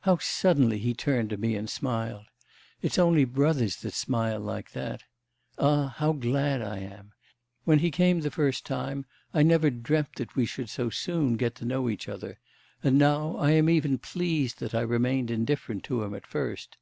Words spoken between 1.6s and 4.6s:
smiled!... It's only brothers that smile